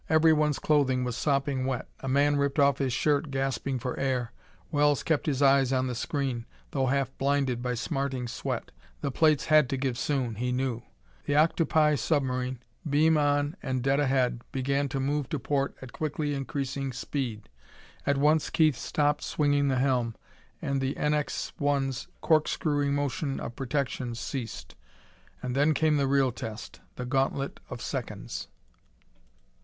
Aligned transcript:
Everyone's 0.09 0.57
clothing 0.57 1.03
was 1.03 1.15
sopping 1.15 1.63
wet. 1.67 1.87
A 1.99 2.07
man 2.07 2.35
ripped 2.35 2.57
off 2.57 2.79
his 2.79 2.91
shirt, 2.91 3.29
gasping 3.29 3.77
for 3.77 3.95
air. 3.99 4.31
Wells 4.71 5.03
kept 5.03 5.27
his 5.27 5.43
eyes 5.43 5.71
on 5.71 5.85
the 5.85 5.93
screen, 5.93 6.47
though 6.71 6.87
half 6.87 7.15
blinded 7.19 7.61
by 7.61 7.75
smarting 7.75 8.27
sweat. 8.27 8.71
The 9.01 9.11
plates 9.11 9.45
had 9.45 9.69
to 9.69 9.77
give 9.77 9.99
soon, 9.99 10.33
he 10.37 10.51
knew. 10.51 10.81
The 11.25 11.35
octopi 11.35 11.93
submarine, 11.93 12.57
beam 12.89 13.15
on 13.15 13.55
and 13.61 13.83
dead 13.83 13.99
ahead, 13.99 14.41
began 14.51 14.89
to 14.89 14.99
move 14.99 15.29
to 15.29 15.37
port 15.37 15.75
at 15.83 15.93
quickly 15.93 16.33
increasing 16.33 16.91
speed. 16.93 17.47
At 18.03 18.17
once 18.17 18.49
Keith 18.49 18.77
stopped 18.77 19.21
swinging 19.21 19.67
the 19.67 19.75
helm, 19.77 20.15
and 20.63 20.81
the 20.81 20.95
NX 20.95 21.51
1's 21.59 22.07
corkscrewing 22.21 22.95
motion 22.95 23.39
of 23.39 23.55
protection 23.55 24.15
ceased. 24.15 24.73
And 25.43 25.55
then 25.55 25.75
came 25.75 25.97
the 25.97 26.07
real 26.07 26.31
test, 26.31 26.81
the 26.95 27.05
gauntlet 27.05 27.59
of 27.69 27.83
seconds. 27.83 28.47